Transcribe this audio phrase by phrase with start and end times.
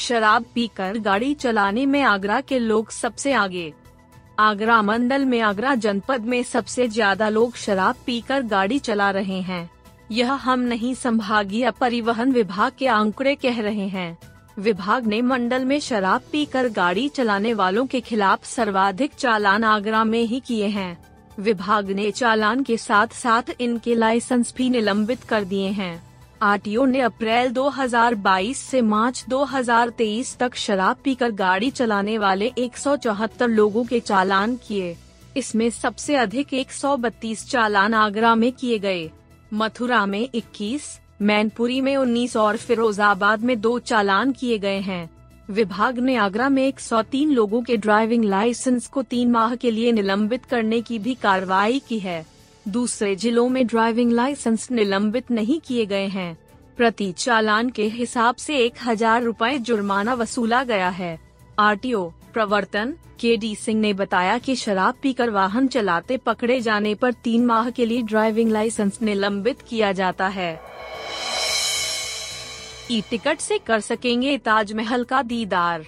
[0.00, 3.72] शराब पीकर गाड़ी चलाने में आगरा के लोग सबसे आगे।
[4.38, 9.68] आगरा मंडल में आगरा जनपद में सबसे ज़्यादा लोग शराब पीकर गाड़ी चला रहे हैं।
[10.10, 14.18] यह हम नहीं संभागीय परिवहन विभाग के आंकड़े कह रहे हैं।
[14.58, 20.22] विभाग ने मंडल में शराब पीकर गाड़ी चलाने वालों के खिलाफ सर्वाधिक चालान आगरा में
[20.22, 20.98] ही किए हैं।
[21.38, 26.09] विभाग ने चालान के साथ साथ इनके लाइसेंस भी निलंबित कर दिए हैं।
[26.42, 33.84] आरटीओ ने अप्रैल 2022 से मार्च 2023 तक शराब पीकर गाड़ी चलाने वाले 174 लोगों
[33.84, 34.96] के चालान किए।
[35.36, 39.10] इसमें सबसे अधिक 132 चालान आगरा में किए गए।
[39.54, 45.10] मथुरा में 21, मैनपुरी में 19 और फिरोजाबाद में दो चालान किए गए हैं।
[45.50, 50.44] विभाग ने आगरा में 103 लोगों के ड्राइविंग लाइसेंस को तीन माह के लिए निलंबित
[50.44, 52.39] करने की भी कार्रवाई की है।
[52.70, 56.36] दूसरे जिलों में ड्राइविंग लाइसेंस निलंबित नहीं किए गए हैं।
[56.76, 61.18] प्रति चालान के हिसाब से एक हज़ार रूपए जुर्माना वसूला गया है।
[61.58, 67.12] आरटीओ प्रवर्तन के डी सिंह ने बताया कि शराब पीकर वाहन चलाते पकड़े जाने पर
[67.24, 70.52] तीन माह के लिए ड्राइविंग लाइसेंस निलंबित किया जाता है।
[72.90, 75.84] ई टिकट से कर सकेंगे ताजमहल का दीदार।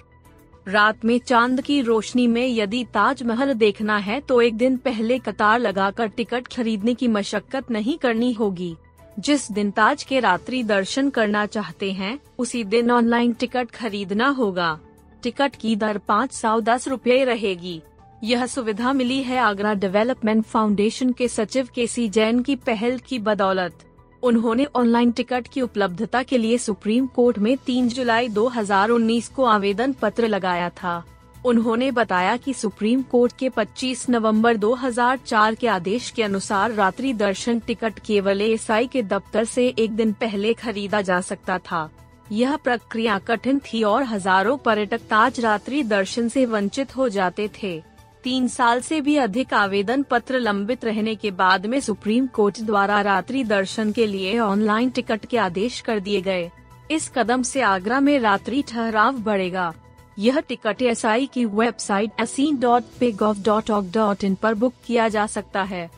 [0.67, 5.59] रात में चाँद की रोशनी में यदि ताजमहल देखना है तो एक दिन पहले कतार
[5.59, 8.75] लगाकर टिकट खरीदने की मशक्कत नहीं करनी होगी।
[9.19, 14.79] जिस दिन ताज के रात्रि दर्शन करना चाहते हैं, उसी दिन ऑनलाइन टिकट खरीदना होगा।
[15.23, 17.81] टिकट की दर पाँच सौ दस रूपए रहेगी।
[18.23, 23.19] यह सुविधा मिली है आगरा डेवलपमेंट फाउंडेशन के सचिव के सी जैन की पहल की
[23.19, 23.73] बदौलत।
[24.23, 29.93] उन्होंने ऑनलाइन टिकट की उपलब्धता के लिए सुप्रीम कोर्ट में 3 जुलाई 2019 को आवेदन
[29.93, 31.03] पत्र लगाया था।
[31.45, 37.59] उन्होंने बताया कि सुप्रीम कोर्ट के 25 नवंबर 2004 के आदेश के अनुसार रात्रि दर्शन
[37.59, 41.89] टिकट केवल एसआई के दफ्तर से एक दिन पहले खरीदा जा सकता था।
[42.31, 47.81] यह प्रक्रिया कठिन थी और हज़ारों पर्यटक ताज रात्रि दर्शन से वंचित हो जाते थे।
[48.23, 53.01] तीन साल से भी अधिक आवेदन पत्र लंबित रहने के बाद में सुप्रीम कोर्ट द्वारा
[53.01, 56.51] रात्रि दर्शन के लिए ऑनलाइन टिकट के आदेश कर दिए गए।
[56.91, 59.73] इस कदम से आगरा में रात्रि ठहराव बढ़ेगा।
[60.19, 64.73] यह टिकट एसआई की website ASI dot pay gov dot org dot in पर बुक
[64.85, 65.89] किया जा सकता है।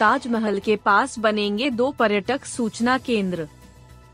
[0.00, 3.48] ताजमहल के पास बनेंगे दो पर्यटक सूचना केंद्र।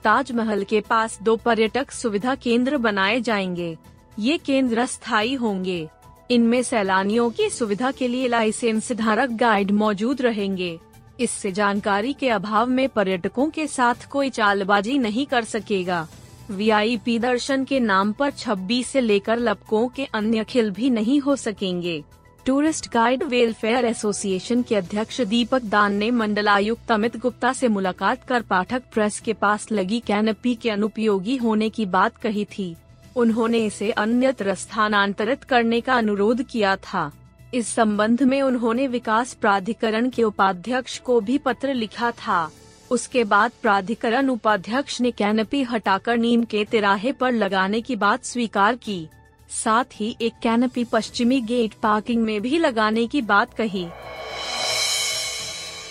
[0.04, 3.76] ताजमहल के पास दो पर्यटक सुविधा केंद्र बनाए जाएँगे।
[4.18, 5.88] ये केंद्र स्थायी होंगे।
[6.30, 10.78] इनमें सैलानियों की सुविधा के लिए लाइसेंस धारक गाइड मौजूद रहेंगे।
[11.20, 16.06] इससे जानकारी के अभाव में पर्यटकों के साथ कोई चालबाजी नहीं कर सकेगा।
[16.50, 21.36] वीआईपी दर्शन के नाम पर 26 से लेकर लपकों के अन्य खिल भी नहीं हो
[21.36, 22.02] सकेंगे।
[22.46, 28.42] टूरिस्ट गाइड वेलफेयर एसोसिएशन के अध्यक्ष दीपक दान ने मंडलायुक्त अमित गुप्ता से मुलाकात कर
[28.42, 32.76] पाठक प्रेस के पास लगी कैनपी के अनुपयोगी होने की बात कही थी।
[33.16, 37.10] उन्होंने इसे अन्यत्र स्थानांतरित करने का अनुरोध किया था।
[37.54, 42.50] इस संबंध में उन्होंने विकास प्राधिकरण के उपाध्यक्ष को भी पत्र लिखा था।
[42.90, 48.76] उसके बाद प्राधिकरण उपाध्यक्ष ने कैनपी हटाकर नीम के तिराहे पर लगाने की बात स्वीकार
[48.76, 49.08] की।
[49.50, 53.86] साथ ही एक कैनपी पश्चिमी गेट पार्किंग में भी लगाने की बात कही।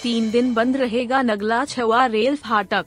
[0.04, 2.86] तीन दिन बंद रहेगा नगला छवा रेल फाटक।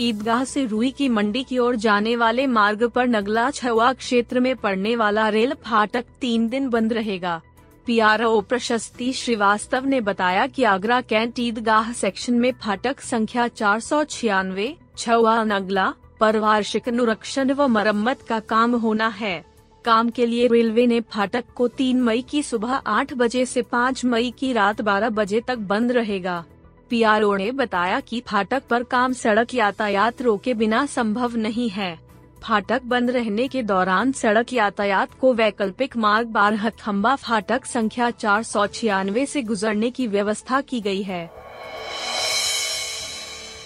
[0.00, 4.54] ईदगाह से रुई की मंडी की ओर जाने वाले मार्ग पर नगला छवा क्षेत्र में
[4.56, 7.40] पड़ने वाला रेल फाटक तीन दिन बंद रहेगा।
[7.86, 14.02] पीआरओ प्रशस्ति श्रीवास्तव ने बताया कि आगरा कैंट ईदगाह सेक्शन में फाटक संख्या चार सौ
[14.04, 19.44] छियानवे छवा नगला पर वार्षिक अनुरक्षण व मरम्मत का काम होना है।
[19.84, 24.04] काम के लिए रेलवे ने फाटक को 3 मई की सुबह 8 बजे से 5
[24.04, 26.44] मई की रात 12 बजे तक बंद रहेगा।
[26.90, 31.98] पीआरओ ने बताया कि फाटक पर काम सड़क यातायात रोके बिना संभव नहीं है।
[32.42, 38.42] फाटक बंद रहने के दौरान सड़क यातायात को वैकल्पिक मार्ग बारह खम्बा फाटक संख्या चार
[38.42, 41.30] सौ छियानवे ऐसी गुजरने की व्यवस्था की गई है।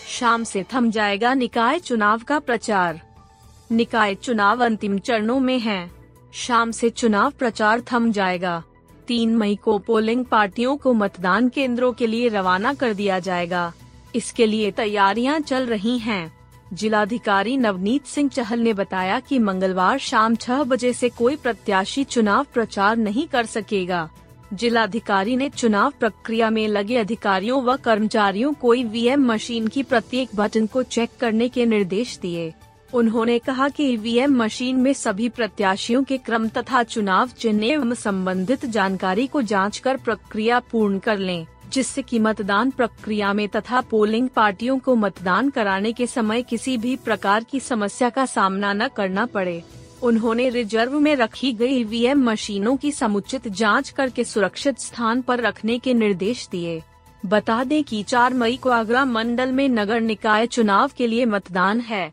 [0.08, 3.00] शाम से थम जाएगा निकाय चुनाव का प्रचार।
[3.72, 5.90] निकाय चुनाव अंतिम चरणों में है।
[6.34, 8.62] शाम से चुनाव प्रचार थम जाएगा।
[9.08, 13.72] तीन मई को पोलिंग पार्टियों को मतदान केंद्रों के लिए रवाना कर दिया जाएगा।
[14.14, 16.32] इसके लिए तैयारियाँ चल रही हैं।
[16.72, 22.46] जिलाधिकारी नवनीत सिंह चहल ने बताया कि मंगलवार शाम छह बजे से कोई प्रत्याशी चुनाव
[22.54, 24.08] प्रचार नहीं कर सकेगा।
[24.54, 30.66] जिलाधिकारी ने चुनाव प्रक्रिया में लगे अधिकारियों व कर्मचारियों को ईवीएम मशीन की प्रत्येक बटन
[30.66, 32.54] को चेक करने के निर्देश दिए।
[32.94, 38.66] उन्होंने कहा कि ईवीएम मशीन में सभी प्रत्याशियों के क्रम तथा चुनाव चिन्ह एवं संबंधित
[38.66, 44.28] जानकारी को जाँच कर प्रक्रिया पूर्ण कर लें, जिससे कि मतदान प्रक्रिया में तथा पोलिंग
[44.28, 49.26] पार्टियों को मतदान कराने के समय किसी भी प्रकार की समस्या का सामना न करना
[49.26, 49.62] पड़े।
[50.02, 55.78] उन्होंने रिज़र्व में रखी गई ईवीएम मशीनों की समुचित जाँच करके सुरक्षित स्थान पर रखने
[55.78, 56.82] के निर्देश दिए।
[57.22, 61.80] बता दें कि 4 मई को आगरा मंडल में नगर निकाय चुनाव के लिए मतदान
[61.80, 62.12] है।